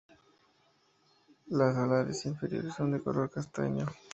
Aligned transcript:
Las 1.49 1.77
alares 1.77 2.25
inferiores 2.25 2.73
son 2.73 2.91
de 2.91 3.01
color 3.03 3.29
castaño. 3.29 3.85